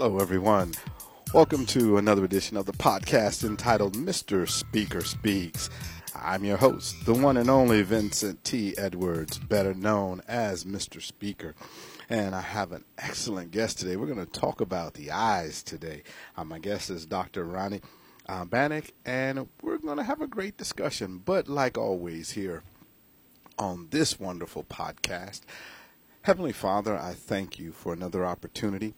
[0.00, 0.72] Hello, everyone.
[1.34, 4.48] Welcome to another edition of the podcast entitled Mr.
[4.48, 5.68] Speaker Speaks.
[6.14, 8.74] I'm your host, the one and only Vincent T.
[8.78, 11.02] Edwards, better known as Mr.
[11.02, 11.54] Speaker.
[12.08, 13.96] And I have an excellent guest today.
[13.96, 16.02] We're going to talk about the eyes today.
[16.34, 17.44] Uh, my guest is Dr.
[17.44, 17.82] Rani
[18.26, 21.20] uh, Banik, and we're going to have a great discussion.
[21.22, 22.62] But like always, here
[23.58, 25.42] on this wonderful podcast,
[26.22, 28.94] Heavenly Father, I thank you for another opportunity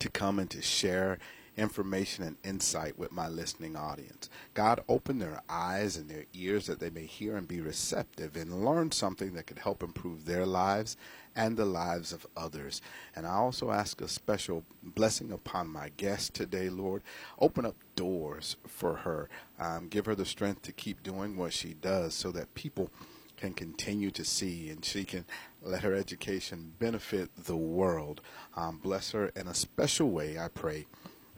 [0.00, 1.18] to come and to share
[1.56, 4.28] information and insight with my listening audience.
[4.54, 8.64] God, open their eyes and their ears that they may hear and be receptive and
[8.64, 10.96] learn something that could help improve their lives
[11.34, 12.82] and the lives of others.
[13.14, 17.02] And I also ask a special blessing upon my guest today, Lord.
[17.38, 19.28] Open up doors for her.
[19.58, 22.90] Um, give her the strength to keep doing what she does so that people
[23.36, 25.24] can continue to see and she can
[25.62, 28.20] let her education benefit the world.
[28.56, 30.86] Um, bless her in a special way, I pray.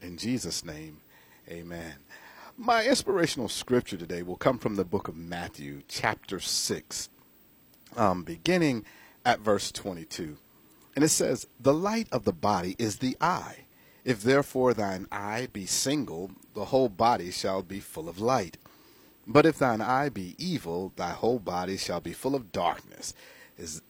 [0.01, 1.01] In Jesus' name,
[1.49, 1.95] amen.
[2.57, 7.09] My inspirational scripture today will come from the book of Matthew, chapter 6,
[7.95, 8.85] um, beginning
[9.25, 10.37] at verse 22.
[10.95, 13.65] And it says, The light of the body is the eye.
[14.03, 18.57] If therefore thine eye be single, the whole body shall be full of light.
[19.31, 23.13] But if thine eye be evil, thy whole body shall be full of darkness.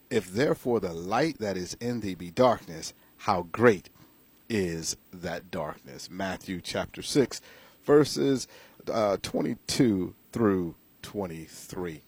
[0.10, 3.90] If therefore the light that is in thee be darkness, how great
[4.50, 6.10] is that darkness.
[6.12, 7.40] Matthew chapter 6,
[7.86, 8.50] verses
[8.92, 12.02] uh, 22 through 23.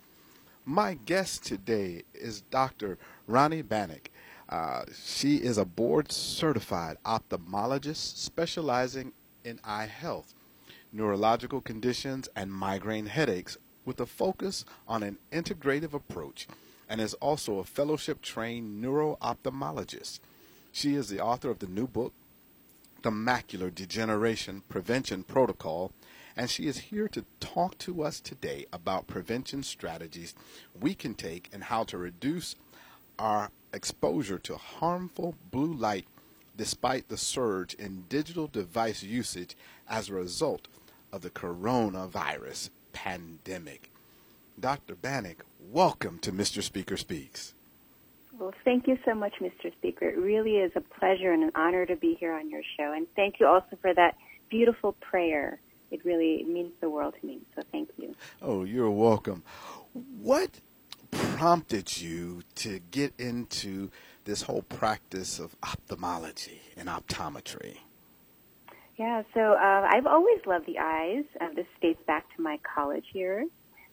[0.65, 2.97] My guest today is Dr.
[3.27, 4.07] Rani Banik.
[4.49, 9.13] Uh, she is a board certified ophthalmologist specializing
[9.45, 10.33] in eye health,
[10.91, 16.47] neurological conditions, and migraine headaches with a focus on an integrative approach
[16.89, 20.19] and is also a fellowship trained neuro ophthalmologist.
[20.71, 22.13] She is the author of the new book,
[23.01, 25.91] the Macular Degeneration Prevention Protocol,
[26.35, 30.33] and she is here to talk to us today about prevention strategies
[30.79, 32.55] we can take and how to reduce
[33.17, 36.05] our exposure to harmful blue light
[36.57, 39.55] despite the surge in digital device usage
[39.89, 40.67] as a result
[41.11, 43.91] of the coronavirus pandemic.
[44.59, 44.95] Dr.
[44.95, 46.61] Banik, welcome to Mr.
[46.61, 47.53] Speaker Speaks.
[48.37, 49.71] Well, thank you so much, Mr.
[49.73, 50.09] Speaker.
[50.09, 52.93] It really is a pleasure and an honor to be here on your show.
[52.93, 54.15] And thank you also for that
[54.49, 55.59] beautiful prayer.
[55.91, 57.39] It really means the world to me.
[57.55, 58.15] So thank you.
[58.41, 59.43] Oh, you're welcome.
[59.93, 60.61] What
[61.11, 63.91] prompted you to get into
[64.23, 67.77] this whole practice of ophthalmology and optometry?
[69.01, 71.23] Yeah, so uh, I've always loved the eyes.
[71.41, 73.47] Uh, this dates back to my college years.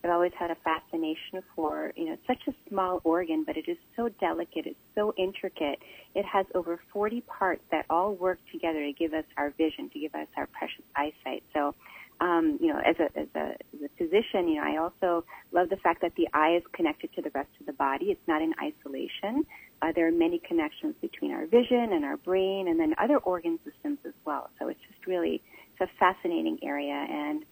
[0.05, 3.79] I've always had a fascination for, you know, such a small organ, but it is
[3.97, 5.79] so delicate, it's so intricate.
[6.15, 9.99] It has over 40 parts that all work together to give us our vision, to
[9.99, 11.43] give us our precious eyesight.
[11.55, 11.75] So,
[12.21, 15.71] um, you know, as a, as a, as a physician, you know, I also love
[15.71, 18.07] the fact that the eye is connected to the rest of the body.
[18.07, 19.47] It's not in isolation.
[19.81, 23.59] Uh, there are many connections between our vision and our brain and then other organ
[23.65, 24.51] systems as well.
[24.59, 25.43] So it's really,
[25.73, 27.45] it's a fascinating area and,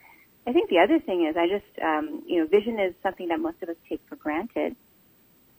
[0.46, 3.40] I think the other thing is I just, um, you know, vision is something that
[3.40, 4.76] most of us take for granted.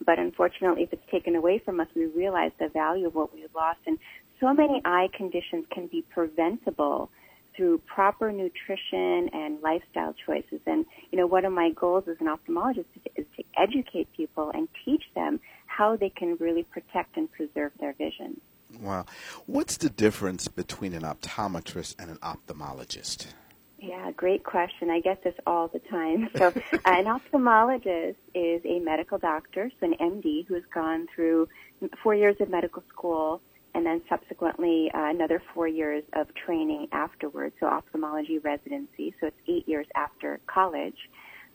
[0.06, 3.53] But unfortunately, if it's taken away from us, we realize the value of what we've
[3.53, 3.80] lost.
[3.86, 3.97] And
[4.40, 7.09] so many eye conditions can be preventable
[7.56, 10.62] through proper nutrition and lifestyle choices.
[10.66, 12.86] And, you know, one of my goals as an ophthalmologist
[13.18, 17.94] is to educate people and teach them how they can really protect and preserve their
[17.94, 18.40] vision.
[18.79, 19.05] Wow.
[19.45, 23.27] What's the difference between an optometrist and an ophthalmologist?
[23.79, 24.89] Yeah, great question.
[24.89, 26.29] I get this all the time.
[26.38, 26.53] So,
[26.85, 31.47] an ophthalmologist is a medical doctor, so an MD, who has gone through
[32.01, 33.41] four years of medical school
[33.77, 39.13] and then subsequently uh, another four years of training afterwards, so ophthalmology residency.
[39.19, 40.97] So it's eight years after college.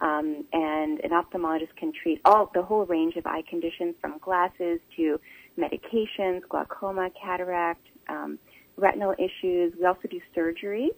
[0.03, 4.81] Um, and an ophthalmologist can treat all the whole range of eye conditions, from glasses
[4.97, 5.21] to
[5.57, 8.39] medications, glaucoma, cataract, um,
[8.77, 9.73] retinal issues.
[9.79, 10.91] We also do surgery.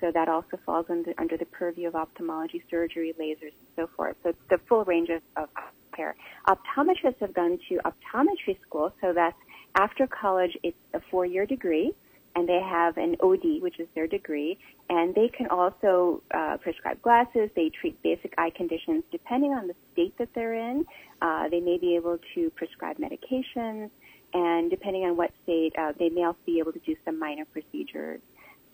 [0.00, 4.16] So that also falls under, under the purview of ophthalmology, surgery, lasers, and so forth.
[4.22, 5.48] So the full range of, of
[5.94, 6.14] care.
[6.48, 9.36] Optometrists have gone to optometry school, so that's
[9.74, 11.92] after college, it's a four-year degree,
[12.36, 14.58] and they have an OD, which is their degree,
[14.90, 17.48] and they can also uh, prescribe glasses.
[17.56, 20.84] They treat basic eye conditions depending on the state that they're in.
[21.22, 23.90] Uh, they may be able to prescribe medications,
[24.34, 27.46] and depending on what state, uh, they may also be able to do some minor
[27.46, 28.20] procedures.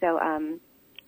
[0.01, 0.61] So um,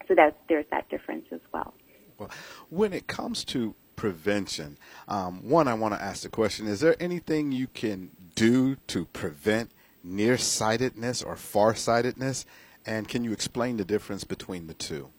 [0.06, 1.74] so that there's that difference as well.
[2.18, 2.30] Well,
[2.70, 4.78] when it comes to prevention,
[5.08, 9.06] um, one, I want to ask the question: Is there anything you can do to
[9.06, 9.72] prevent
[10.04, 12.44] nearsightedness or farsightedness?
[12.86, 15.10] And can you explain the difference between the two?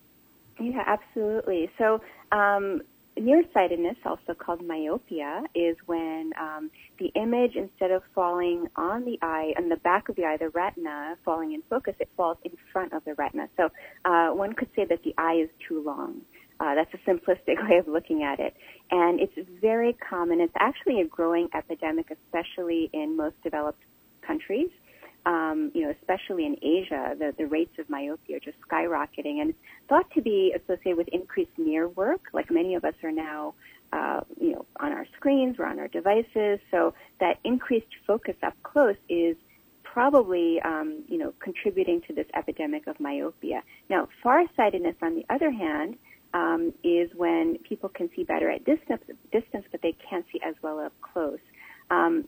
[0.60, 1.70] Yeah, absolutely.
[1.78, 2.02] So,
[2.32, 2.82] um,
[3.18, 9.54] nearsightedness, also called myopia, is when um, the image, instead of falling on the eye,
[9.58, 12.94] on the back of the eye, the retina, falling in focus, it falls in front
[12.94, 13.50] of the retina.
[13.58, 13.70] So,
[14.06, 16.22] uh, one could say that the eye is too long.
[16.60, 18.56] Uh, that's a simplistic way of looking at it.
[18.92, 20.40] And it's very common.
[20.40, 23.82] It's actually a growing epidemic, especially in most developed
[24.26, 24.70] countries
[25.26, 29.50] um, you know, especially in Asia, the, the rates of myopia are just skyrocketing and
[29.52, 32.22] it's thought to be associated with increased near work.
[32.32, 33.56] Like many of us are now,
[33.92, 36.60] uh, you know, on our screens, we're on our devices.
[36.70, 39.36] So that increased focus up close is
[39.84, 43.64] probably, um, you know, contributing to this epidemic of myopia.
[43.90, 45.98] Now, farsightedness, on the other hand,
[46.36, 49.02] um, is when people can see better at distance,
[49.32, 51.40] distance, but they can't see as well up close.
[51.90, 52.26] Um,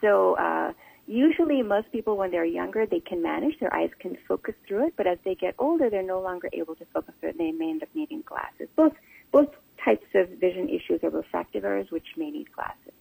[0.00, 0.72] so, uh,
[1.08, 3.58] Usually, most people, when they're younger, they can manage.
[3.60, 4.94] Their eyes can focus through it.
[4.94, 7.38] But as they get older, they're no longer able to focus through it.
[7.38, 8.68] They may end up needing glasses.
[8.76, 8.92] Both
[9.32, 9.48] both
[9.82, 12.92] types of vision issues are refractive errors, which may need glasses.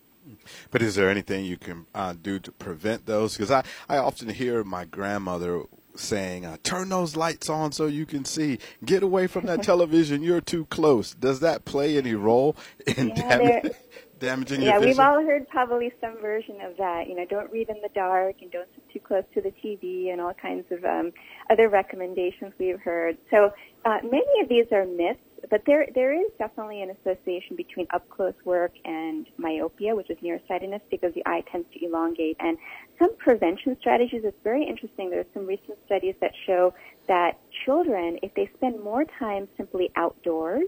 [0.72, 3.36] But is there anything you can uh, do to prevent those?
[3.36, 5.64] Because I, I often hear my grandmother
[5.96, 8.60] saying, uh, "Turn those lights on so you can see.
[8.86, 10.24] Get away from that television.
[10.24, 12.56] You're too close." Does that play any role
[12.86, 13.76] in yeah, damage,
[14.20, 14.90] damaging yeah, your vision?
[14.90, 17.08] we've all heard probably some version of that.
[17.08, 20.12] You know, don't read in the dark and don't sit too close to the TV
[20.12, 21.12] and all kinds of um,
[21.50, 23.18] other recommendations we've heard.
[23.32, 23.54] So
[23.86, 25.20] uh, many of these are myths,
[25.50, 30.18] but there there is definitely an association between up close work and myopia, which is
[30.22, 32.38] nearsightedness, because the eye tends to elongate.
[32.40, 32.58] And
[33.00, 34.22] some prevention strategies.
[34.24, 35.10] It's very interesting.
[35.10, 36.74] There's some recent studies that show
[37.08, 40.68] that children, if they spend more time simply outdoors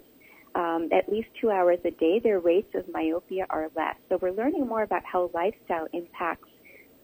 [0.55, 3.95] um, at least two hours a day, their rates of myopia are less.
[4.09, 6.49] So we're learning more about how lifestyle impacts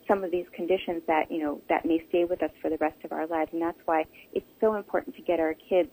[0.07, 2.97] some of these conditions that you know that may stay with us for the rest
[3.03, 5.89] of our lives, and that's why it's so important to get our kids,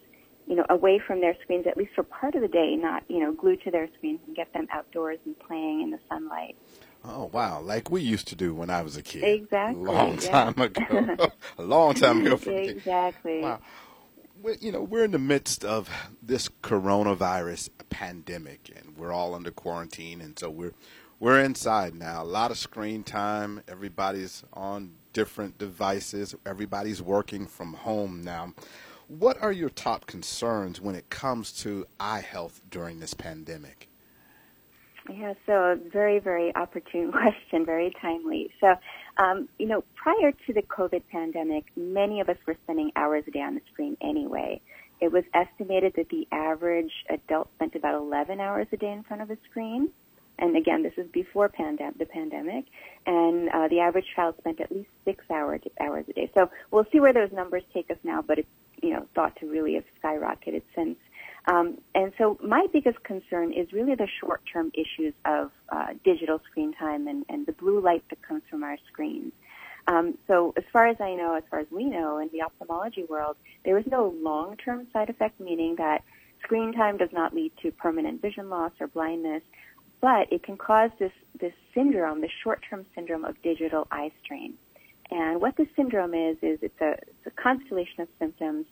[0.46, 3.20] you know, away from their screens at least for part of the day, not you
[3.20, 6.56] know glued to their screens, and get them outdoors and playing in the sunlight.
[7.04, 7.60] Oh wow!
[7.60, 9.24] Like we used to do when I was a kid.
[9.24, 9.82] Exactly.
[9.82, 10.30] A long yeah.
[10.30, 11.32] time ago.
[11.58, 12.38] a long time ago.
[12.46, 13.40] exactly.
[13.40, 13.60] Wow we're,
[14.60, 15.88] you know, we're in the midst of
[16.22, 20.74] this coronavirus pandemic, and we're all under quarantine, and so we're
[21.20, 22.22] we're inside now.
[22.22, 23.62] A lot of screen time.
[23.68, 26.34] Everybody's on different devices.
[26.44, 28.54] Everybody's working from home now.
[29.06, 33.88] What are your top concerns when it comes to eye health during this pandemic?
[35.10, 38.50] Yeah, so a very, very opportune question, very timely.
[38.60, 38.74] So,
[39.22, 43.30] um, you know, prior to the COVID pandemic, many of us were spending hours a
[43.30, 44.60] day on the screen anyway.
[45.00, 49.22] It was estimated that the average adult spent about 11 hours a day in front
[49.22, 49.90] of a screen.
[50.38, 52.64] And again, this is before pandem- the pandemic.
[53.06, 56.30] And uh, the average child spent at least six hours, hours a day.
[56.34, 58.48] So we'll see where those numbers take us now, but it's,
[58.82, 60.96] you know, thought to really have skyrocketed since
[61.46, 66.72] um, and so my biggest concern is really the short-term issues of uh, digital screen
[66.72, 69.32] time and, and the blue light that comes from our screens.
[69.88, 73.04] Um, so as far as I know, as far as we know in the ophthalmology
[73.08, 76.04] world, there is no long-term side effect, meaning that
[76.44, 79.42] screen time does not lead to permanent vision loss or blindness,
[80.00, 84.54] but it can cause this, this syndrome, this short-term syndrome of digital eye strain.
[85.10, 88.66] And what this syndrome is, is it's a, it's a constellation of symptoms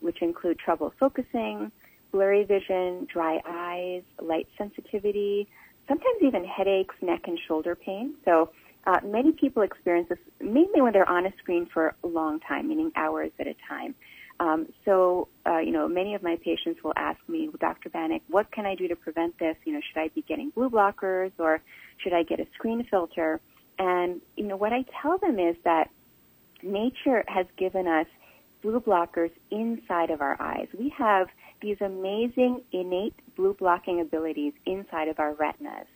[0.00, 1.72] which include trouble focusing,
[2.12, 5.48] blurry vision, dry eyes, light sensitivity,
[5.88, 8.14] sometimes even headaches, neck and shoulder pain.
[8.24, 8.50] So
[8.86, 12.68] uh, many people experience this mainly when they're on a screen for a long time,
[12.68, 13.94] meaning hours at a time.
[14.40, 17.90] Um, so, uh, you know, many of my patients will ask me, Dr.
[17.90, 19.56] Banik, what can I do to prevent this?
[19.64, 21.60] You know, should I be getting blue blockers or
[21.98, 23.40] should I get a screen filter?
[23.78, 25.90] And, you know, what I tell them is that
[26.62, 28.06] nature has given us
[28.62, 30.66] blue blockers inside of our eyes.
[30.76, 31.28] We have
[31.62, 35.86] these amazing innate blue blocking abilities inside of our retinas.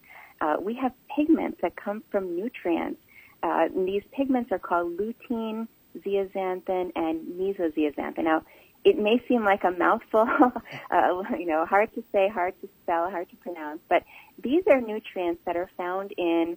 [0.41, 3.01] Uh, we have pigments that come from nutrients.
[3.43, 5.67] Uh, these pigments are called lutein,
[5.99, 8.25] zeaxanthin, and mesozeaxanthin.
[8.25, 8.43] Now,
[8.85, 10.27] it may seem like a mouthful,
[10.91, 14.05] uh, you know, hard to say, hard to spell, hard to pronounce, but
[14.43, 16.57] these are nutrients that are found in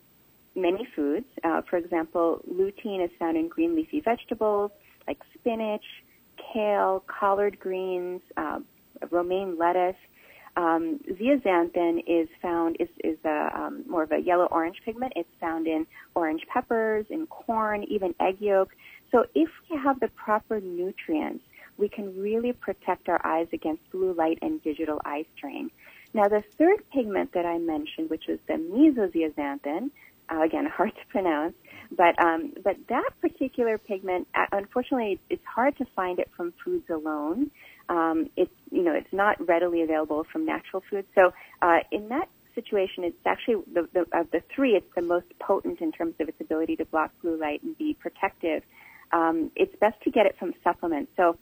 [0.55, 1.25] many foods.
[1.43, 4.71] Uh, for example, lutein is found in green leafy vegetables
[5.07, 5.83] like spinach,
[6.53, 8.59] kale, collard greens, uh,
[9.11, 9.95] romaine lettuce.
[10.57, 15.13] Um, zeaxanthin is found is is a, um, more of a yellow orange pigment.
[15.15, 18.69] It's found in orange peppers, in corn, even egg yolk.
[19.11, 21.43] So if we have the proper nutrients,
[21.77, 25.71] we can really protect our eyes against blue light and digital eye strain.
[26.13, 29.91] Now, the third pigment that I mentioned, which is the mesozeaxanthin,
[30.31, 31.55] Uh, again, hard to pronounce.
[31.91, 36.87] But um, but that particular pigment, uh, unfortunately, it's hard to find it from foods
[36.89, 37.49] alone.
[37.89, 41.07] Um, it's you know it's not readily available from natural foods.
[41.15, 41.31] So
[41.61, 45.81] uh, in that situation, it's actually the, the, of the three, it's the most potent
[45.81, 48.63] in terms of its ability to block blue light and be protective.
[49.11, 51.11] Um, it's best to get it from supplements.
[51.17, 51.37] So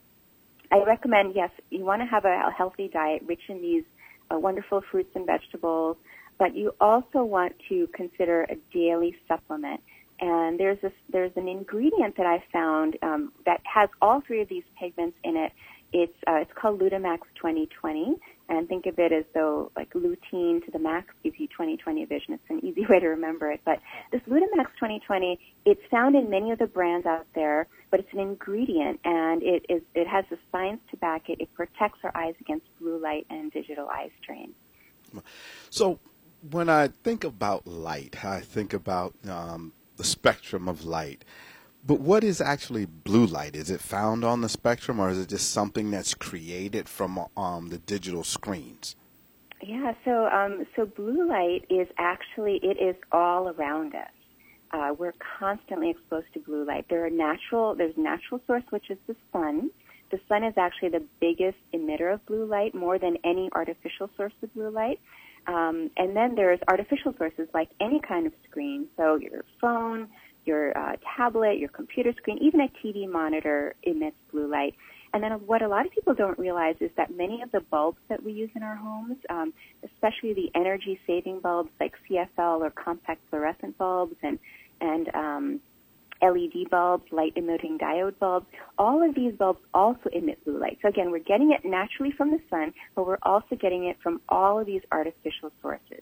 [0.71, 3.83] I recommend, yes, you want to have a healthy diet rich in these
[4.29, 5.97] uh, wonderful fruits and vegetables,
[6.37, 9.81] but you also want to consider a daily supplement.
[10.19, 10.79] And there's
[11.11, 15.37] there's an ingredient that I found um, that has all three of these pigments in
[15.37, 15.51] it.
[15.93, 18.15] It's uh, it's called Lutemax 2020,
[18.49, 22.33] and think of it as though like lutein to the max gives you 20/20 vision.
[22.33, 23.61] It's an easy way to remember it.
[23.65, 23.79] But
[24.11, 28.19] this Lutemax 2020, it's found in many of the brands out there, but it's an
[28.19, 31.39] ingredient, and it is it has the science to back it.
[31.39, 34.53] It protects our eyes against blue light and digital eye strain.
[35.69, 35.99] So
[36.49, 41.23] when I think about light, I think about um, the spectrum of light.
[41.87, 43.55] But what is actually blue light?
[43.55, 47.69] Is it found on the spectrum, or is it just something that's created from um,
[47.69, 48.97] the digital screens?
[49.63, 54.11] Yeah, so um, so blue light is actually it is all around us.
[54.71, 56.85] Uh, we're constantly exposed to blue light.
[56.89, 59.71] There are natural there's natural source which is the sun.
[60.11, 64.33] The sun is actually the biggest emitter of blue light, more than any artificial source
[64.43, 64.99] of blue light.
[65.47, 70.09] Um, and then there's artificial sources like any kind of screen, so your phone,
[70.47, 74.73] your uh, tablet, your computer screen, even a TV monitor emits blue light.
[75.13, 77.97] And then what a lot of people don't realize is that many of the bulbs
[78.09, 82.71] that we use in our homes, um, especially the energy saving bulbs like CFL or
[82.71, 84.39] compact fluorescent bulbs and
[84.79, 85.59] and um,
[86.21, 88.45] LED bulbs, light emitting diode bulbs,
[88.77, 90.77] all of these bulbs also emit blue light.
[90.81, 94.21] So again, we're getting it naturally from the sun, but we're also getting it from
[94.29, 96.01] all of these artificial sources.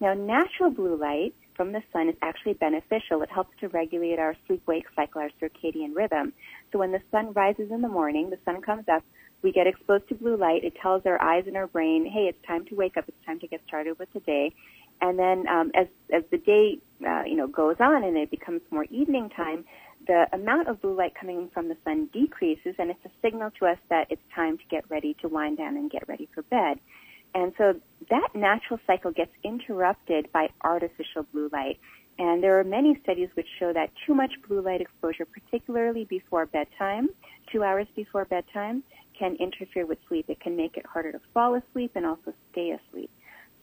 [0.00, 3.22] Now, natural blue light from the sun is actually beneficial.
[3.22, 6.32] It helps to regulate our sleep-wake cycle, our circadian rhythm.
[6.72, 9.02] So when the sun rises in the morning, the sun comes up,
[9.42, 10.64] we get exposed to blue light.
[10.64, 13.04] It tells our eyes and our brain, hey, it's time to wake up.
[13.08, 14.52] It's time to get started with the day.
[15.00, 18.62] And then um, as as the day uh, you know goes on and it becomes
[18.70, 19.64] more evening time,
[20.06, 23.66] the amount of blue light coming from the sun decreases, and it's a signal to
[23.66, 26.78] us that it's time to get ready to wind down and get ready for bed.
[27.36, 27.74] And so
[28.08, 31.78] that natural cycle gets interrupted by artificial blue light.
[32.18, 36.46] And there are many studies which show that too much blue light exposure, particularly before
[36.46, 37.10] bedtime,
[37.52, 38.82] two hours before bedtime,
[39.18, 40.24] can interfere with sleep.
[40.28, 43.10] It can make it harder to fall asleep and also stay asleep.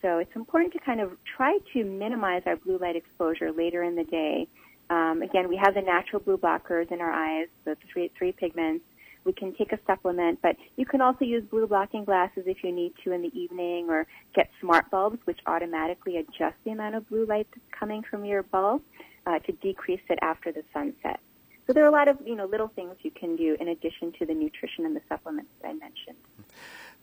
[0.03, 3.95] So it's important to kind of try to minimize our blue light exposure later in
[3.95, 4.47] the day.
[4.91, 8.85] Um, again, we have the natural blue blockers in our eyes, the three, three pigments.
[9.25, 12.71] We can take a supplement, but you can also use blue blocking glasses if you
[12.71, 17.07] need to in the evening or get smart bulbs, which automatically adjust the amount of
[17.09, 18.81] blue light that's coming from your bulb
[19.25, 21.19] uh, to decrease it after the sunset.
[21.65, 24.11] So there are a lot of, you know, little things you can do in addition
[24.19, 26.17] to the nutrition and the supplements that I mentioned.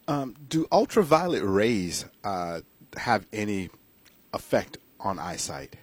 [0.07, 2.61] Um, do ultraviolet rays uh,
[2.97, 3.71] have any
[4.35, 5.77] effect on eyesight?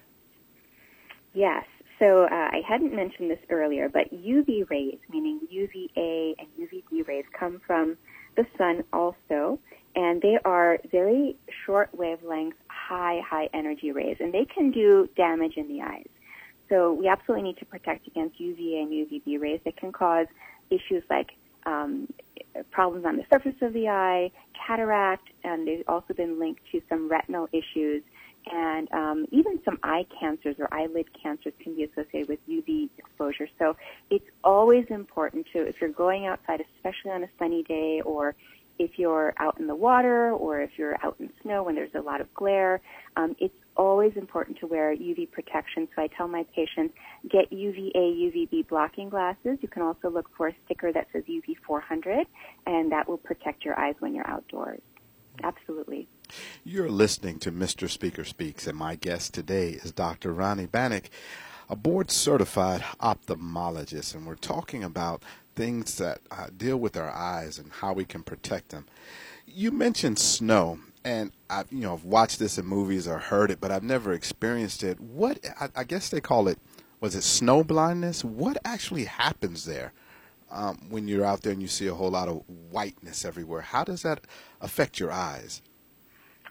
[1.34, 1.64] Yes.
[1.98, 7.24] So uh, I hadn't mentioned this earlier, but UV rays, meaning UVA and UVB rays,
[7.38, 7.96] come from
[8.36, 9.58] the sun also,
[9.96, 11.36] and they are very
[11.66, 16.06] short wavelength, high, high energy rays, and they can do damage in the eyes.
[16.68, 20.26] So we absolutely need to protect against UVA and UVB rays that can cause
[20.70, 21.30] issues like
[21.66, 22.08] um,
[22.70, 24.30] problems on the surface of the eye,
[24.66, 28.02] cataract, and they've also been linked to some retinal issues.
[28.50, 33.48] And um, even some eye cancers or eyelid cancers can be associated with UV exposure.
[33.58, 33.76] So
[34.10, 38.34] it's always important to, if you're going outside, especially on a sunny day, or
[38.78, 42.00] if you're out in the water, or if you're out in snow when there's a
[42.00, 42.80] lot of glare,
[43.16, 45.88] um, it's always important to wear UV protection.
[45.94, 46.94] So I tell my patients,
[47.28, 49.58] get UVA, UVB blocking glasses.
[49.60, 52.26] You can also look for a sticker that says UV 400,
[52.66, 54.80] and that will protect your eyes when you're outdoors.
[55.42, 56.08] Absolutely.
[56.64, 57.88] You're listening to Mr.
[57.88, 60.32] Speaker Speaks, and my guest today is Dr.
[60.32, 61.06] Rani Banik,
[61.68, 65.22] a board certified ophthalmologist, and we're talking about
[65.56, 68.86] things that uh, deal with our eyes and how we can protect them.
[69.46, 73.60] You mentioned snow, and I've you know I've watched this in movies or heard it,
[73.60, 75.00] but I've never experienced it.
[75.00, 76.58] What I, I guess they call it
[77.00, 78.24] was it snow blindness?
[78.24, 79.92] What actually happens there
[80.50, 83.62] um, when you're out there and you see a whole lot of whiteness everywhere?
[83.62, 84.20] How does that
[84.60, 85.62] affect your eyes?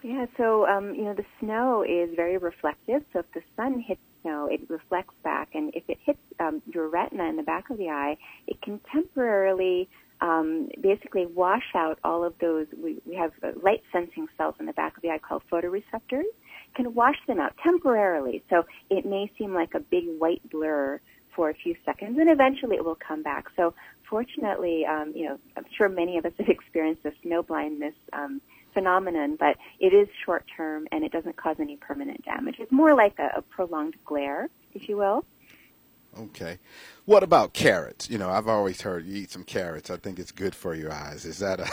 [0.08, 3.04] Yeah, so um, you know the snow is very reflective.
[3.12, 6.88] So if the sun hits snow, it reflects back, and if it hits um, your
[6.88, 8.16] retina in the back of the eye,
[8.48, 9.90] it can temporarily
[10.22, 12.68] um, basically wash out all of those.
[12.82, 16.24] We, we have light sensing cells in the back of the eye called photoreceptors,
[16.74, 18.46] can wash them out temporarily.
[18.50, 21.02] So it may seem like a big white blur
[21.36, 23.48] for a few seconds, and eventually it will come back.
[23.58, 23.74] So
[24.10, 28.42] fortunately, um, you know, I'm sure many of us have experienced the snow blindness um,
[28.74, 32.56] phenomenon, but it is short term and it doesn't cause any permanent damage.
[32.60, 35.26] It's more like a, a prolonged glare, if you will.
[36.20, 36.60] Okay.
[37.06, 38.10] What about carrots?
[38.10, 39.90] You know, I've always heard you eat some carrots.
[39.90, 41.26] I think it's good for your eyes.
[41.26, 41.66] Is that a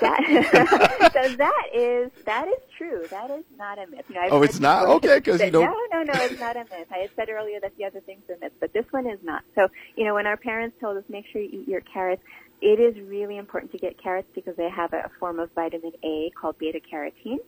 [0.00, 3.06] that, so that is that is true.
[3.10, 4.04] That is not a myth.
[4.08, 5.64] You know, oh, it's not okay because you know.
[5.64, 6.86] No, no, no, it's not a myth.
[6.90, 9.42] I had said earlier that the other things are myths, but this one is not.
[9.54, 12.22] So you know, when our parents told us make sure you eat your carrots,
[12.62, 16.30] it is really important to get carrots because they have a form of vitamin A
[16.40, 17.38] called beta carotene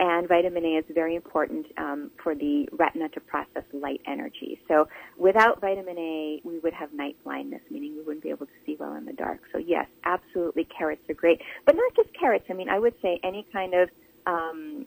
[0.00, 4.60] and vitamin A is very important um, for the retina to process light energy.
[4.68, 8.52] So without vitamin A, we would have night blindness, meaning we wouldn't be able to
[8.64, 9.40] see well in the dark.
[9.52, 12.44] So yes, absolutely, carrots are great, but not just carrots.
[12.48, 13.88] I mean, I would say any kind of
[14.26, 14.86] um,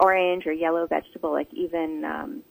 [0.00, 2.42] orange or yellow vegetable, like even um,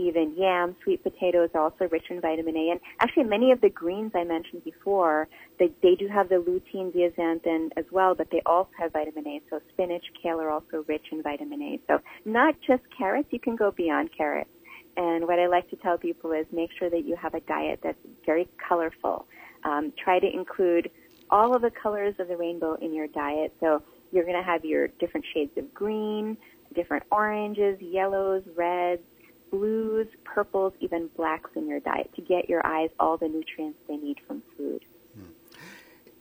[0.00, 2.70] even yams, sweet potatoes are also rich in vitamin A.
[2.70, 5.28] And actually, many of the greens I mentioned before,
[5.58, 9.40] they, they do have the lutein, zeaxanthin as well, but they also have vitamin A.
[9.50, 11.80] So spinach, kale are also rich in vitamin A.
[11.86, 14.50] So not just carrots, you can go beyond carrots.
[14.96, 17.80] And what I like to tell people is make sure that you have a diet
[17.82, 19.26] that's very colorful.
[19.64, 20.90] Um, try to include
[21.30, 23.54] all of the colors of the rainbow in your diet.
[23.60, 26.36] So you're going to have your different shades of green,
[26.74, 29.02] different oranges, yellows, reds,
[29.50, 33.96] blues, purples, even blacks in your diet to get your eyes all the nutrients they
[33.96, 34.84] need from food.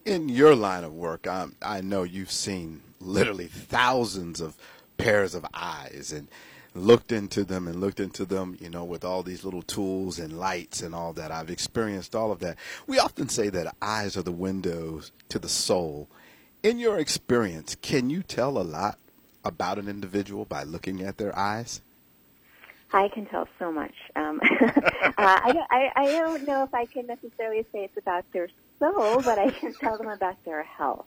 [0.05, 4.57] In your line of work, um, I know you've seen literally thousands of
[4.97, 6.27] pairs of eyes and
[6.73, 10.39] looked into them and looked into them, you know, with all these little tools and
[10.39, 11.31] lights and all that.
[11.31, 12.57] I've experienced all of that.
[12.87, 16.07] We often say that eyes are the windows to the soul.
[16.63, 18.97] In your experience, can you tell a lot
[19.43, 21.81] about an individual by looking at their eyes?
[22.91, 23.93] I can tell so much.
[24.15, 28.25] Um, uh, I, don't, I, I don't know if I can necessarily say it's about
[28.33, 28.49] their
[28.79, 31.05] soul, but I can tell them about their health.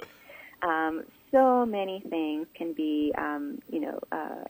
[0.63, 4.45] Um, so many things can be, um, you know, uh,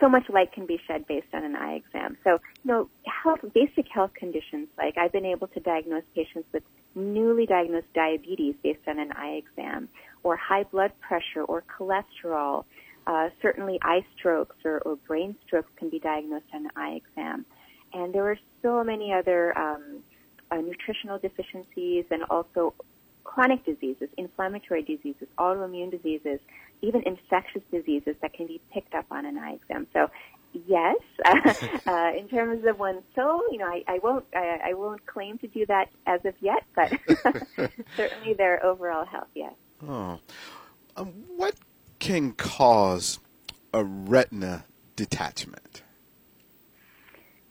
[0.00, 2.16] so much light can be shed based on an eye exam.
[2.24, 6.64] So, you know, health, basic health conditions, like I've been able to diagnose patients with
[6.94, 9.88] newly diagnosed diabetes based on an eye exam,
[10.24, 12.64] or high blood pressure, or cholesterol,
[13.08, 17.46] uh, certainly eye strokes or, or brain strokes can be diagnosed on an eye exam.
[17.94, 20.02] And there are so many other um,
[20.50, 22.74] uh, nutritional deficiencies and also
[23.24, 26.38] chronic diseases, inflammatory diseases, autoimmune diseases,
[26.82, 29.86] even infectious diseases that can be picked up on an eye exam.
[29.94, 30.10] So,
[30.66, 30.96] yes,
[31.86, 35.38] uh, in terms of one soul, you know, I, I won't, I, I won't claim
[35.38, 36.92] to do that as of yet, but
[37.96, 39.54] certainly their overall health, yes.
[39.86, 40.18] Oh,
[40.96, 41.54] um, what
[41.98, 43.18] can cause
[43.72, 44.64] a retina
[44.96, 45.82] detachment?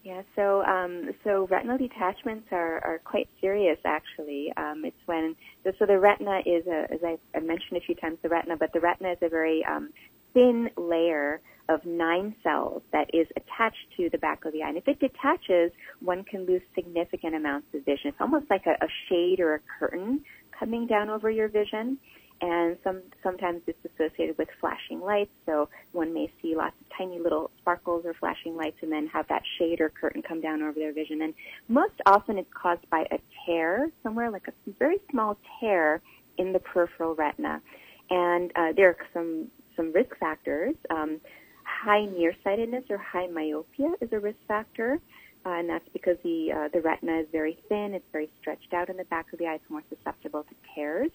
[0.04, 3.78] Yeah, so um, so retinal detachments are, are quite serious.
[3.84, 5.36] Actually, um, it's when
[5.78, 8.72] so the retina is a, as I, I mentioned a few times the retina, but
[8.72, 9.90] the retina is a very um,
[10.34, 14.70] thin layer of nine cells that is attached to the back of the eye.
[14.70, 18.08] And if it detaches, one can lose significant amounts of vision.
[18.08, 20.24] It's almost like a, a shade or a curtain
[20.58, 21.98] coming down over your vision
[22.41, 25.32] and some sometimes it's associated with flashing lights.
[25.45, 29.28] So one may see lots of tiny little sparkles or flashing lights, and then have
[29.30, 31.21] that shade or curtain come down over their vision.
[31.21, 31.34] And
[31.67, 36.02] most often, it's caused by a tear somewhere, like a very small tear
[36.38, 37.62] in the peripheral retina.
[38.10, 40.76] And uh, there are some some risk factors.
[40.89, 41.19] Um,
[41.63, 45.00] high nearsightedness or high myopia is a risk factor.
[45.45, 48.89] Uh, and that's because the uh, the retina is very thin, it's very stretched out
[48.89, 51.12] in the back of the eye, it's more susceptible to tears.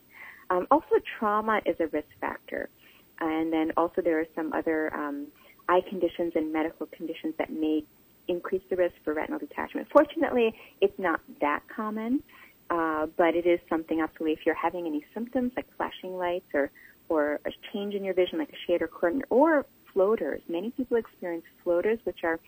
[0.51, 2.69] Um, also, trauma is a risk factor.
[3.21, 5.29] And then also there are some other um,
[5.69, 7.85] eye conditions and medical conditions that may
[8.29, 9.87] increase the risk for retinal detachment.
[9.93, 12.23] Fortunately, it's not that common,
[12.71, 14.33] uh, but it is something absolutely.
[14.33, 16.71] If you're having any symptoms like flashing lights or
[17.09, 20.41] or a change in your vision, like a shade or curtain, or floaters.
[20.49, 22.41] Many people experience floaters, which are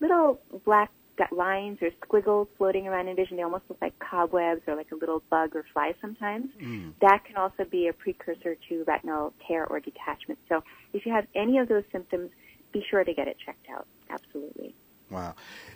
[0.00, 3.36] little black got lines or squiggles floating around in vision.
[3.36, 6.46] They almost look like cobwebs or like a little bug or fly sometimes.
[6.60, 6.94] Mm.
[7.02, 10.38] That can also be a precursor to retinal tear or detachment.
[10.48, 12.30] So if you have any of those symptoms,
[12.72, 13.86] be sure to get it checked out.
[14.08, 14.74] Absolutely.
[15.10, 15.34] Wow.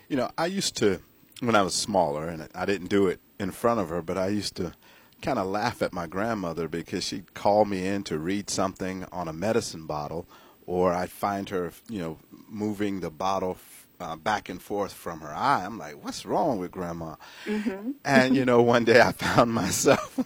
[0.08, 1.00] You know, I used to,
[1.40, 4.28] when I was smaller, and I didn't do it in front of her, but I
[4.28, 4.72] used to
[5.20, 9.28] kind of laugh at my grandmother because she'd call me in to read something on
[9.28, 10.26] a medicine bottle,
[10.66, 13.58] or I'd find her, you know, moving the bottle
[14.00, 15.64] uh, back and forth from her eye.
[15.64, 17.16] I'm like, what's wrong with grandma?
[17.46, 17.92] Mm-hmm.
[18.04, 20.18] And, you know, one day I found myself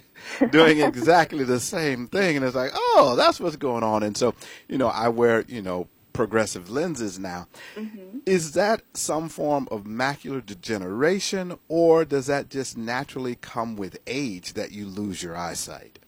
[0.50, 2.36] doing exactly the same thing.
[2.36, 4.02] And it's like, oh, that's what's going on.
[4.02, 4.34] And so,
[4.68, 7.46] you know, I wear, you know, progressive lenses now.
[7.76, 8.18] Mm-hmm.
[8.26, 14.54] Is that some form of macular degeneration, or does that just naturally come with age
[14.54, 15.98] that you lose your eyesight?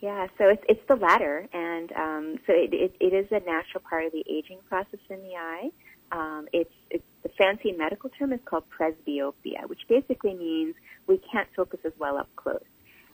[0.00, 3.82] Yeah, so it's it's the latter, and um, so it, it, it is a natural
[3.88, 5.70] part of the aging process in the eye.
[6.12, 10.74] Um, it's, it's the fancy medical term is called presbyopia, which basically means
[11.06, 12.64] we can't focus as well up close.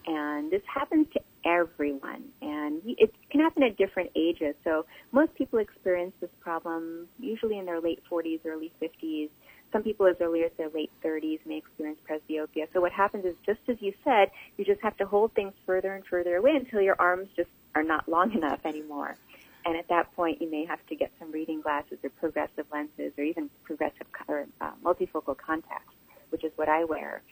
[0.06, 4.54] And this happens to everyone, and it can happen at different ages.
[4.62, 9.30] So most people experience this problem usually in their late 40s, early 50s.
[9.72, 12.68] Some people as early as their late 30s may experience presbyopia.
[12.72, 15.92] So what happens is, just as you said, you just have to hold things further
[15.94, 19.16] and further away until your arms just are not long enough anymore.
[19.66, 23.12] And at that point, you may have to get some reading glasses or progressive lenses
[23.18, 25.92] or even progressive or uh, multifocal contacts,
[26.30, 27.22] which is what I wear.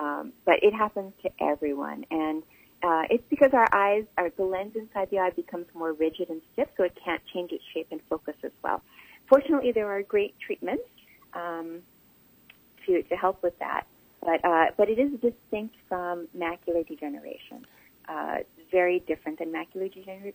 [0.00, 2.42] Um, but it happens to everyone, and
[2.82, 6.40] uh, it's because our eyes, our the lens inside the eye becomes more rigid and
[6.54, 8.82] stiff, so it can't change its shape and focus as well.
[9.28, 10.88] Fortunately, there are great treatments
[11.34, 11.82] um,
[12.86, 13.84] to to help with that,
[14.22, 17.66] but uh, but it is distinct from macular degeneration.
[18.08, 18.38] Uh,
[18.72, 19.92] very different than macular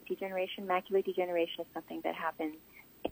[0.08, 0.65] degeneration.
[0.65, 2.56] Macular degeneration is something that happens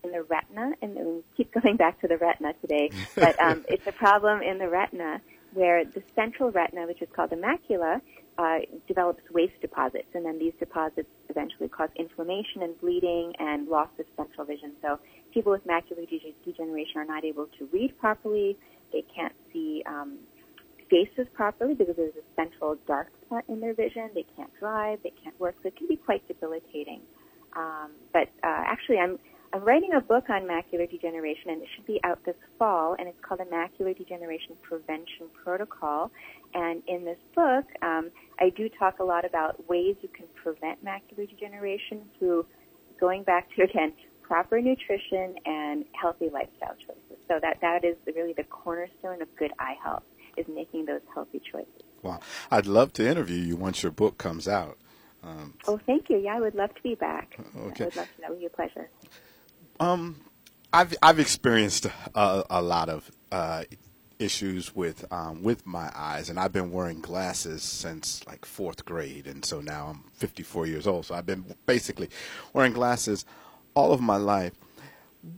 [0.04, 3.86] in the retina, and we keep going back to the retina today, but um, it's
[3.88, 5.22] a problem in the retina
[5.54, 8.02] where the central retina, which is called the macula,
[8.38, 13.88] uh, develops waste deposits, and then these deposits eventually cause inflammation and bleeding and loss
[13.98, 14.74] of central vision.
[14.82, 15.00] So
[15.34, 16.08] people with macular
[16.44, 18.58] degeneration are not able to read properly.
[18.92, 20.18] They can't see um,
[20.90, 24.10] faces properly because there's a central dark spot in their vision.
[24.14, 27.02] They can't drive, they can't work, so it can be quite debilitating.
[27.56, 29.18] Um, but uh, actually, I'm
[29.54, 33.08] I'm writing a book on macular degeneration, and it should be out this fall, and
[33.08, 36.12] it's called the Macular Degeneration Prevention Protocol.
[36.54, 40.84] And in this book, um, I do talk a lot about ways you can prevent
[40.84, 42.46] macular degeneration through
[43.00, 43.94] going back to again
[44.24, 47.18] proper nutrition and healthy lifestyle choices.
[47.30, 50.04] So that that is really the cornerstone of good eye health
[50.38, 51.70] is making those healthy choices.
[52.02, 52.20] Wow.
[52.52, 54.78] I'd love to interview you once your book comes out.
[55.24, 56.18] Um, oh, thank you.
[56.18, 57.40] Yeah, I would love to be back.
[57.40, 57.86] Okay.
[57.86, 58.22] I would love to.
[58.22, 58.90] That would be a pleasure.
[59.80, 60.22] Um,
[60.72, 63.64] I've I've experienced a, a lot of uh,
[64.20, 69.26] issues with um, with my eyes, and I've been wearing glasses since like fourth grade,
[69.26, 71.08] and so now I'm 54 years old.
[71.08, 72.10] So I've been basically
[72.54, 73.26] wearing glasses
[73.74, 74.54] all of my life.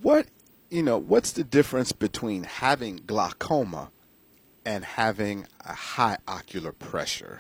[0.02, 0.28] What
[0.70, 0.98] you know?
[0.98, 3.92] What's the difference between having glaucoma
[4.68, 7.40] and having a high ocular pressure?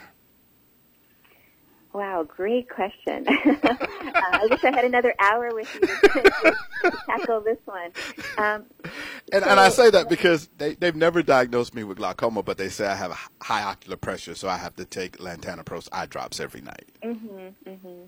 [1.91, 3.25] Wow, great question.
[3.27, 3.75] uh,
[4.15, 5.97] I wish I had another hour with you to,
[6.83, 7.91] to, tackle this one.
[8.37, 8.65] Um,
[9.33, 12.57] and, so, and I say that because they, they've never diagnosed me with glaucoma, but
[12.57, 16.05] they say I have a high ocular pressure, so I have to take latanoprost eye
[16.05, 16.87] drops every night.
[17.03, 18.03] Mm-hmm, mm-hmm.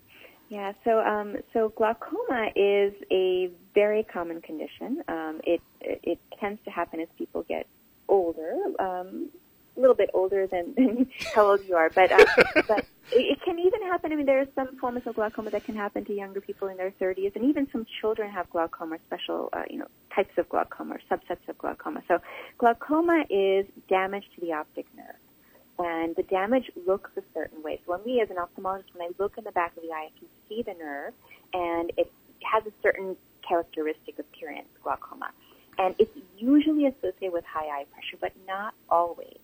[0.47, 5.03] Yeah, so um, so glaucoma is a very common condition.
[5.07, 7.67] Um, it it tends to happen as people get
[8.09, 9.29] older, um,
[9.77, 12.25] a little bit older than, than how old you are, but uh,
[12.67, 12.79] but
[13.11, 14.11] it, it can even happen.
[14.11, 16.77] I mean, there are some forms of glaucoma that can happen to younger people in
[16.77, 20.95] their 30s, and even some children have glaucoma, special uh, you know types of glaucoma
[20.95, 22.03] or subsets of glaucoma.
[22.07, 22.19] So
[22.57, 25.15] glaucoma is damage to the optic nerve
[25.79, 27.79] and the damage looks a certain way.
[27.85, 30.09] So when we, as an ophthalmologist, when I look in the back of the eye,
[30.13, 31.13] I can see the nerve,
[31.53, 32.11] and it
[32.43, 33.15] has a certain
[33.47, 35.31] characteristic appearance, glaucoma.
[35.79, 39.39] And it's usually associated with high eye pressure, but not always.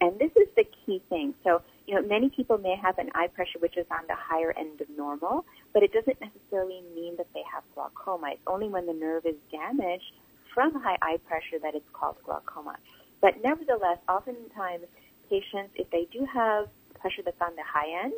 [0.00, 1.34] And this is the key thing.
[1.44, 4.52] So, you know, many people may have an eye pressure which is on the higher
[4.56, 8.30] end of normal, but it doesn't necessarily mean that they have glaucoma.
[8.32, 10.12] It's only when the nerve is damaged
[10.54, 12.76] from high eye pressure that it's called glaucoma.
[13.20, 14.86] But nevertheless, oftentimes
[15.28, 18.14] patients, if they do have pressure that's on the high end,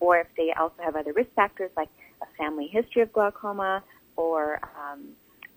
[0.00, 1.88] or if they also have other risk factors like
[2.20, 3.82] a family history of glaucoma,
[4.16, 5.08] or um,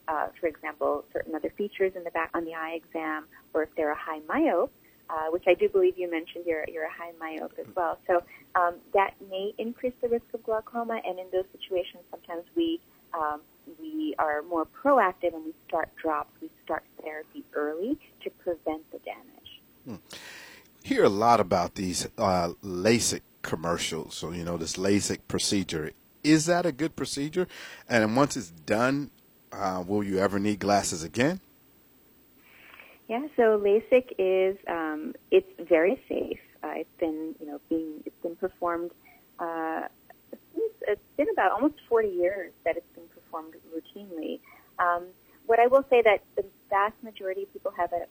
[0.08, 3.70] uh, for example, certain other features in the back on the eye exam, or if
[3.76, 4.70] they're a high myope,
[5.10, 8.00] uh, which I do believe you mentioned you're, you're a high myope as well.
[8.08, 8.24] So
[8.56, 12.80] um, that may increase the risk of glaucoma, and in those situations, sometimes we
[13.14, 13.42] um,
[13.80, 19.00] we are more proactive and we start drops, we start therapy early to prevent the
[19.00, 19.62] damage.
[19.86, 20.18] Hmm
[20.86, 24.16] hear a lot about these uh, LASIK commercials.
[24.16, 25.92] So, you know, this LASIK procedure.
[26.24, 27.48] Is that a good procedure?
[27.90, 29.10] And once it's done,
[29.56, 31.40] uh, will you ever need glasses again?
[33.08, 36.40] Yeah, so LASIK is um, it's very safe.
[36.64, 38.92] Uh, it's been you know being it's been performed.
[39.40, 39.82] Uh,
[40.88, 44.40] it's been about almost 40 years that it's been performed routinely.
[44.80, 45.08] Um,
[45.46, 48.06] what I will say that the vast majority of people have a,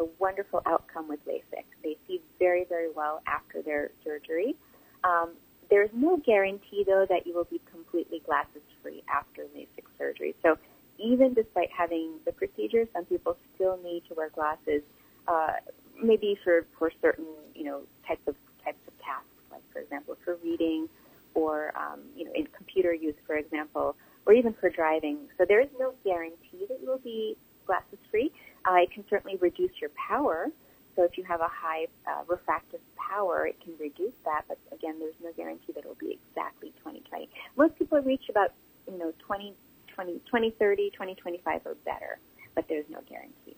[0.00, 1.64] a wonderful outcome with LASIK.
[1.82, 4.56] They see very, very well after their surgery.
[5.04, 5.30] Um,
[5.70, 10.34] there's no guarantee, though, that you will be completely glasses free after LASIK surgery.
[10.42, 10.58] So
[11.02, 14.82] even despite having the procedure, some people still need to wear glasses,
[15.28, 15.54] uh,
[16.02, 18.34] maybe for, for certain, you know, types of,
[18.64, 20.88] types of tasks, like, for example, for reading
[21.34, 25.18] or, um, you know, in computer use, for example, or even for driving.
[25.38, 27.36] So there is no guarantee that you will be
[27.66, 28.32] glasses free.
[28.68, 30.48] Uh, it can certainly reduce your power.
[30.96, 34.42] So if you have a high uh, refractive power, it can reduce that.
[34.48, 37.28] But again, there's no guarantee that it will be exactly 2020.
[37.56, 38.50] Most people reach about,
[38.90, 39.54] you know, 20,
[39.94, 42.18] 20, 2030, 2025 or better,
[42.54, 43.56] but there's no guarantee.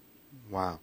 [0.51, 0.81] Wow.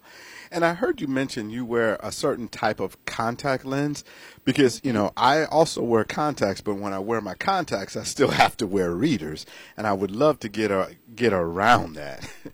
[0.50, 4.04] And I heard you mention you wear a certain type of contact lens
[4.44, 8.30] because, you know, I also wear contacts, but when I wear my contacts, I still
[8.30, 9.46] have to wear readers.
[9.76, 12.28] And I would love to get a, get around that.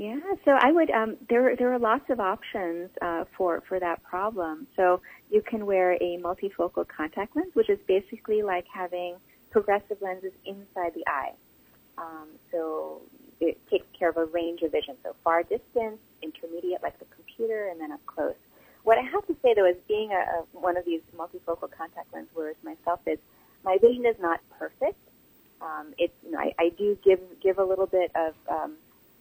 [0.00, 0.90] Yeah, so I would.
[0.90, 4.66] Um, there, there are lots of options uh, for for that problem.
[4.74, 9.16] So you can wear a multifocal contact lens, which is basically like having
[9.50, 11.32] progressive lenses inside the eye.
[12.00, 13.02] Um, so
[13.40, 17.68] it takes care of a range of vision, so far distance, intermediate, like the computer,
[17.68, 18.34] and then up close.
[18.82, 22.12] What I have to say though is being a, a one of these multifocal contact
[22.14, 23.18] lens wearers myself is
[23.64, 24.98] my vision is not perfect.
[25.60, 28.76] Um, it's you know, I, I do give give a little bit of um,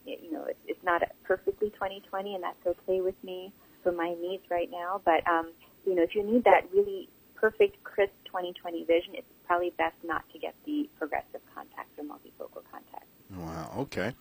[0.06, 3.52] you know, it's, it's not perfectly 2020, and that's okay with me
[3.84, 5.02] for my needs right now.
[5.04, 5.52] But um,
[5.86, 10.24] you know, if you need that really perfect, crisp 2020 vision, it's probably best not
[10.32, 13.08] to get the progressive contacts or multifocal contacts.
[13.36, 13.72] Wow.
[13.80, 14.14] Okay.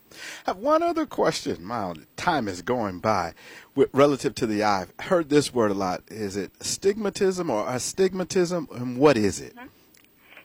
[0.46, 1.62] I have one other question.
[1.62, 3.34] My time is going by.
[3.74, 6.02] With, relative to the eye, I've heard this word a lot.
[6.08, 9.54] Is it stigmatism or astigmatism, and what is it?
[9.54, 9.66] Mm-hmm.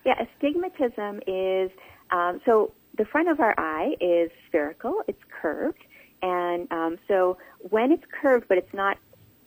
[0.04, 1.72] Yeah, astigmatism is
[2.12, 5.82] um, so the front of our eye is spherical, it's curved,
[6.22, 7.38] and um, so
[7.70, 8.98] when it's curved but it's not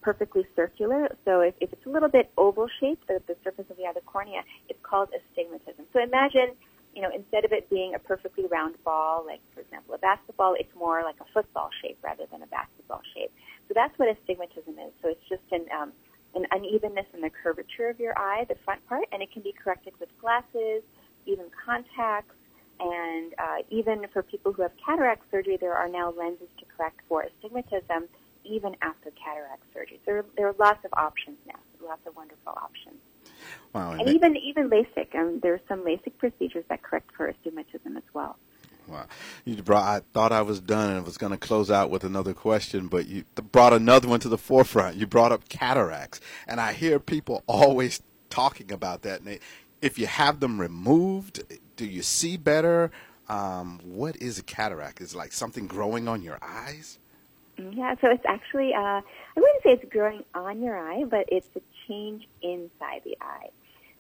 [0.07, 3.77] perfectly circular, so if, if it's a little bit oval shaped, the, the surface of
[3.77, 5.85] the the cornea, it's called astigmatism.
[5.93, 6.55] So imagine,
[6.95, 10.55] you know, instead of it being a perfectly round ball, like for example a basketball,
[10.55, 13.33] it's more like a football shape rather than a basketball shape.
[13.67, 14.93] So that's what astigmatism is.
[15.03, 15.91] So it's just an um,
[16.39, 19.53] an unevenness in the curvature of your eye, the front part, and it can be
[19.53, 20.87] corrected with glasses,
[21.27, 22.39] even contacts,
[22.79, 27.01] and uh, even for people who have cataract surgery, there are now lenses to correct
[27.09, 28.07] for astigmatism
[28.49, 30.01] even after cataract surgery.
[30.05, 32.97] So there, there are lots of options now, lots of wonderful options.
[33.73, 37.27] Wow, and, and even even LASIK, um, there are some LASIK procedures that correct for
[37.27, 38.37] astigmatism as well.
[38.89, 39.07] Wow.
[39.45, 42.35] You brought, I thought I was done and was going to close out with another
[42.35, 44.97] question, but you brought another one to the forefront.
[44.97, 49.21] You brought up cataracts, and I hear people always talking about that.
[49.21, 49.41] And they,
[49.83, 51.43] if you have them removed,
[51.77, 52.91] do you see better?
[53.29, 55.01] Um, what is a cataract?
[55.01, 56.99] Is it like something growing on your eyes?
[57.59, 59.03] Yeah, so it's actually, uh, I
[59.35, 63.49] wouldn't say it's growing on your eye, but it's a change inside the eye.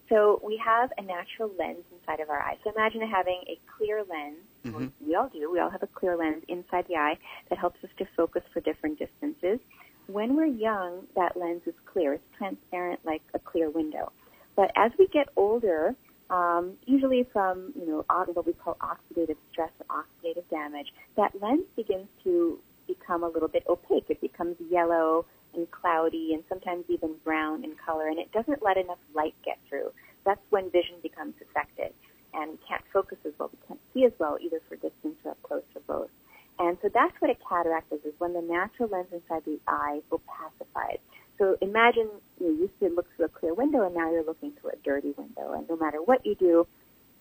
[0.09, 2.59] So we have a natural lens inside of our eye.
[2.62, 4.38] So imagine having a clear lens.
[4.64, 4.87] Mm-hmm.
[5.07, 5.51] We all do.
[5.51, 8.61] We all have a clear lens inside the eye that helps us to focus for
[8.61, 9.59] different distances.
[10.07, 12.14] When we're young, that lens is clear.
[12.14, 14.12] It's transparent like a clear window.
[14.55, 15.97] But as we get older,
[16.31, 21.64] um, usually from you know what we call oxidative stress or oxidative damage, that lens
[21.77, 22.59] begins to
[23.07, 24.07] become a little bit opaque.
[24.09, 28.77] It becomes yellow and cloudy, and sometimes even brown in color, and it doesn't let
[28.77, 29.90] enough light get through.
[30.25, 31.92] That's when vision becomes affected,
[32.35, 33.51] and we can't focus as well.
[33.53, 36.11] We can't see as well, either for distance or up close or both.
[36.59, 40.01] And so that's what a cataract is: is when the natural lens inside the eye
[40.11, 40.99] opacifies.
[41.38, 42.09] So imagine
[42.40, 45.12] you used to look through a clear window and now you're looking through a dirty
[45.19, 45.53] window.
[45.53, 46.66] And no matter what you do,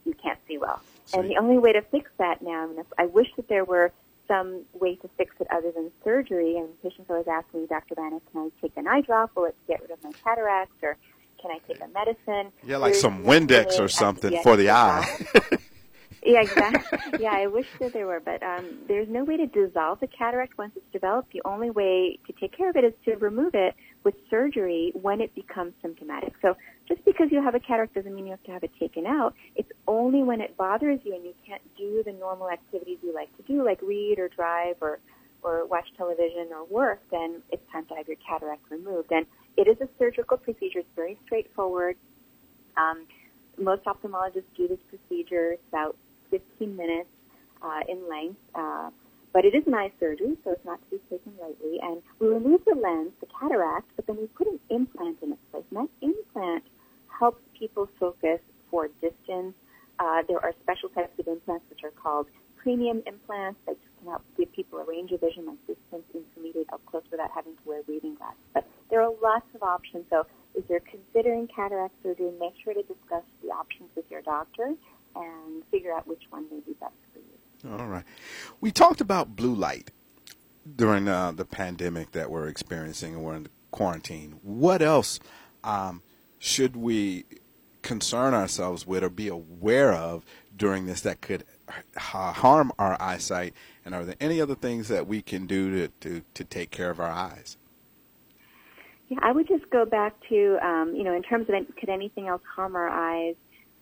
[0.06, 0.80] you can't see well.
[1.04, 1.20] Sweet.
[1.20, 3.92] And the only way to fix that now, I, mean, I wish that there were
[4.28, 6.58] some way to fix it other than surgery.
[6.58, 7.96] And patients always ask me, Dr.
[7.96, 9.32] Banner, can I take an eye drop?
[9.36, 10.76] Will it get rid of my cataracts?
[10.82, 10.98] Or
[11.42, 12.52] can I take a medicine?
[12.66, 15.06] Yeah, like There's some Windex or something for the eye.
[16.24, 17.20] yeah, exactly.
[17.20, 20.58] Yeah, I wish that there were, but um, there's no way to dissolve the cataract
[20.58, 21.32] once it's developed.
[21.34, 25.20] The only way to take care of it is to remove it with surgery when
[25.20, 26.34] it becomes symptomatic.
[26.42, 26.56] So
[26.88, 29.34] just because you have a cataract doesn't mean you have to have it taken out.
[29.56, 33.36] It's only when it bothers you and you can't do the normal activities you like
[33.38, 35.00] to do, like read or drive or
[35.42, 39.12] or watch television or work, then it's time to have your cataract removed.
[39.12, 40.80] And it is a surgical procedure.
[40.80, 41.98] It's very straightforward.
[42.78, 43.06] Um,
[43.58, 45.52] most ophthalmologists do this procedure.
[45.52, 45.96] It's about
[46.32, 47.10] 15 minutes
[47.62, 48.40] uh, in length.
[48.56, 48.90] Uh,
[49.36, 51.76] but it is an eye surgery, so it's not to be taken lightly.
[51.84, 55.42] And we remove the lens, the cataract, but then we put an implant in its
[55.52, 55.66] place.
[55.76, 56.64] And that implant
[57.20, 58.40] helps people focus
[58.72, 59.52] for distance.
[60.00, 64.24] Uh, there are special types of implants which are called premium implants that can help
[64.38, 67.82] give people a range of vision like distance, intermediate, up close without having to wear
[67.90, 68.40] reading glasses.
[68.54, 70.06] But there are lots of options.
[70.10, 74.72] So if you're considering cataract surgery, make sure to discuss the options with your doctor
[75.14, 77.35] and figure out which one may be best for you.
[77.72, 78.04] All right.
[78.62, 79.92] We talked about blue light
[80.76, 84.40] during uh, the pandemic that we're experiencing and we're in quarantine.
[84.44, 85.20] What else
[85.64, 86.02] um,
[86.38, 87.26] should we
[87.82, 90.26] concern ourselves with or be aware of
[90.56, 91.44] during this that could
[91.98, 93.54] harm our eyesight?
[93.84, 96.90] And are there any other things that we can do to, to, to take care
[96.90, 97.58] of our eyes?
[99.10, 102.28] Yeah, I would just go back to, um, you know, in terms of could anything
[102.28, 103.36] else harm our eyes?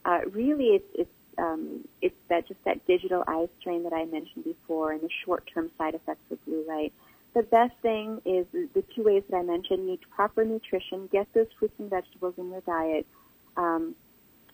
[0.06, 4.44] Uh, really, it's, it's um, it's that just that digital eye strain that I mentioned
[4.46, 6.94] before, and the short-term side effects of blue light.
[7.34, 11.48] The best thing is the two ways that I mentioned: need proper nutrition, get those
[11.58, 13.06] fruits and vegetables in your diet.
[13.58, 13.96] Um,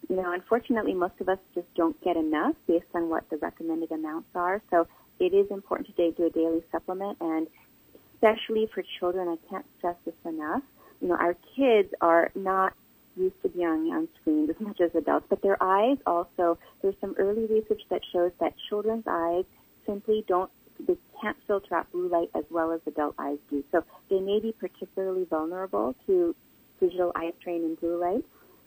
[0.10, 3.92] you know, unfortunately, most of us just don't get enough based on what the recommended
[3.92, 4.62] amounts are.
[4.72, 4.88] So
[5.20, 7.48] it is important to do a daily supplement, and
[8.16, 10.64] especially for children, I can't stress this enough.
[11.02, 12.74] You know, our kids are not
[13.16, 17.16] used to being on screens as much as adults, but their eyes also, there's some
[17.18, 19.46] early research that shows that children's eyes
[19.86, 20.52] simply don't,
[20.88, 23.64] they can't filter out blue light as well as adult eyes do.
[23.72, 26.36] So they may be particularly vulnerable to
[26.80, 28.24] digital eye strain and blue light.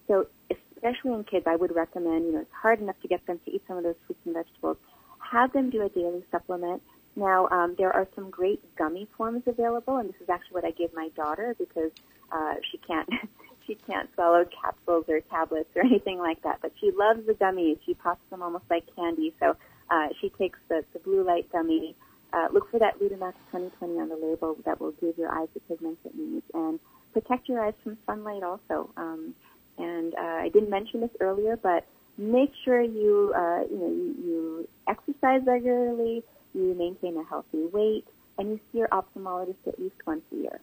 [0.09, 3.41] So especially in kids, I would recommend, you know, it's hard enough to get them
[3.45, 4.77] to eat some of those fruits and vegetables.
[5.19, 6.83] Have them do a daily supplement.
[7.15, 10.71] Now, um, there are some great gummy forms available, and this is actually what I
[10.73, 11.91] give my daughter because
[12.33, 13.09] uh, she can't
[13.67, 16.59] she can't swallow capsules or tablets or anything like that.
[16.63, 17.79] But she loves the gummies.
[17.85, 19.35] She pops them almost like candy.
[19.41, 19.57] So
[19.91, 21.95] uh, she takes the, the blue light gummy.
[22.33, 25.61] Uh, look for that Lutemax 2020 on the label that will give your eyes the
[25.61, 26.81] pigments it needs and
[27.13, 28.91] protect your eyes from sunlight also.
[28.97, 29.35] Um,
[29.79, 34.15] and uh, I didn't mention this earlier, but make sure you uh, you know you,
[34.25, 36.23] you exercise regularly,
[36.55, 38.07] you maintain a healthy weight,
[38.39, 40.61] and you see your ophthalmologist at least once a year.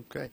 [0.00, 0.30] Okay.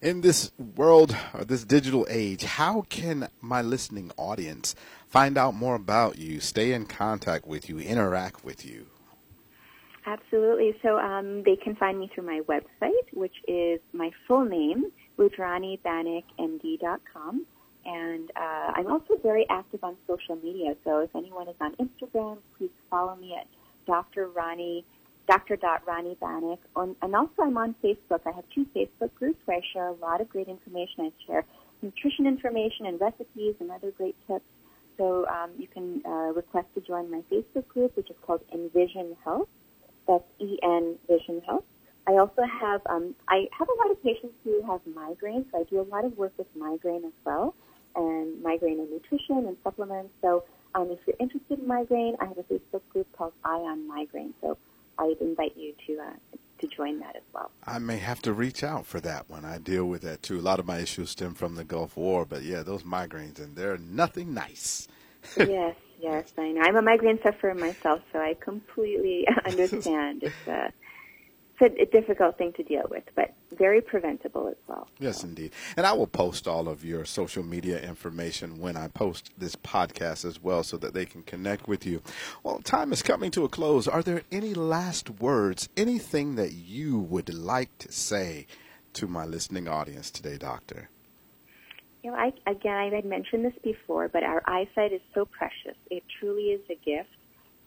[0.00, 4.74] In this world, or this digital age, how can my listening audience
[5.08, 8.86] find out more about you, stay in contact with you, interact with you?
[10.06, 10.74] Absolutely.
[10.82, 14.86] So um, they can find me through my website, which is my full name,
[15.18, 17.46] rudranibanikmd.com.
[17.84, 20.74] And uh, I'm also very active on social media.
[20.84, 23.46] So if anyone is on Instagram, please follow me at
[23.86, 24.28] Dr.
[24.28, 24.84] Rani
[25.30, 25.56] Dr.
[25.86, 26.58] Rani Banik.
[26.74, 28.20] and also I'm on Facebook.
[28.26, 31.04] I have two Facebook groups where I share a lot of great information.
[31.04, 31.44] I share
[31.82, 34.44] nutrition information and recipes and other great tips.
[34.98, 39.16] So um, you can uh, request to join my Facebook group, which is called Envision
[39.22, 39.46] Health.
[40.08, 41.62] That's E-N Vision Health.
[42.08, 45.62] I also have um, I have a lot of patients who have migraines, so I
[45.70, 47.54] do a lot of work with migraine as well,
[47.94, 50.10] and migraine and nutrition and supplements.
[50.22, 50.42] So
[50.74, 54.34] um, if you're interested in migraine, I have a Facebook group called Eye on Migraine.
[54.40, 54.58] So
[54.98, 57.50] I'd invite you to uh, to join that as well.
[57.66, 59.44] I may have to reach out for that one.
[59.44, 60.38] I deal with that too.
[60.38, 63.56] A lot of my issues stem from the Gulf War, but yeah, those migraines and
[63.56, 64.88] they're nothing nice.
[65.36, 66.62] yes, yes, I know.
[66.62, 70.22] I'm a migraine sufferer myself, so I completely understand.
[70.22, 70.70] it's uh,
[71.60, 74.88] a, a difficult thing to deal with, but very preventable as well.
[74.98, 75.52] Yes, indeed.
[75.76, 80.24] And I will post all of your social media information when I post this podcast
[80.24, 82.02] as well so that they can connect with you.
[82.42, 83.88] Well, time is coming to a close.
[83.88, 88.46] Are there any last words, anything that you would like to say
[88.94, 90.88] to my listening audience today, Doctor?
[92.02, 95.76] You know, I, again, I had mentioned this before, but our eyesight is so precious.
[95.90, 97.10] It truly is a gift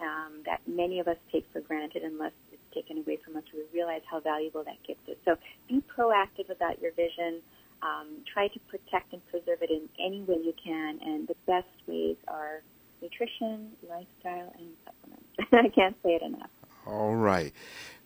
[0.01, 2.31] um, that many of us take for granted unless
[2.73, 5.17] taken away from us, we realize how valuable that gift is.
[5.25, 5.35] So
[5.67, 7.41] be proactive about your vision.
[7.81, 11.67] Um, try to protect and preserve it in any way you can, and the best
[11.85, 12.63] ways are
[13.01, 15.27] nutrition, lifestyle, and supplements.
[15.51, 16.49] I can't say it enough.
[16.85, 17.53] All right.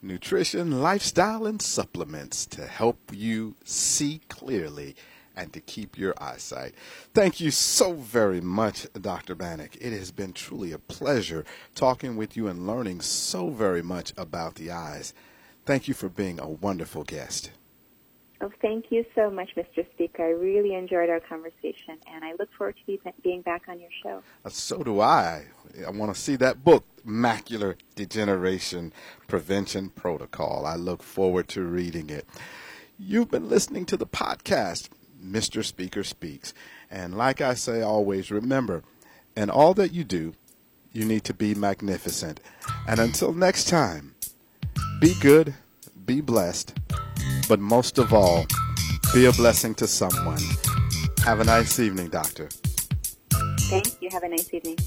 [0.01, 4.95] Nutrition, lifestyle, and supplements to help you see clearly
[5.37, 6.73] and to keep your eyesight.
[7.13, 9.35] Thank you so very much, Dr.
[9.35, 9.77] Banik.
[9.79, 11.45] It has been truly a pleasure
[11.75, 15.13] talking with you and learning so very much about the eyes.
[15.65, 17.51] Thank you for being a wonderful guest.
[18.39, 19.89] Oh, thank you so much, Mr.
[19.93, 20.23] Speaker.
[20.23, 23.89] I really enjoyed our conversation, and I look forward to be, being back on your
[24.03, 24.21] show.
[24.45, 25.45] Uh, so do I.
[25.85, 28.93] I want to see that book, Macular Degeneration
[29.27, 30.67] Prevention Protocol.
[30.67, 32.27] I look forward to reading it.
[32.99, 34.89] You've been listening to the podcast.
[35.23, 35.63] Mr.
[35.63, 36.53] Speaker Speaks.
[36.89, 38.83] And like I say always, remember,
[39.35, 40.33] in all that you do,
[40.91, 42.39] you need to be magnificent.
[42.87, 44.15] And until next time,
[44.99, 45.53] be good,
[46.05, 46.73] be blessed,
[47.47, 48.45] but most of all,
[49.13, 50.41] be a blessing to someone.
[51.23, 52.49] Have a nice evening, Doctor.
[53.69, 54.09] Thank you.
[54.11, 54.77] Have a nice evening.